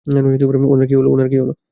ওনার 0.07 0.87
কী 1.29 1.35
হলো? 1.39 1.51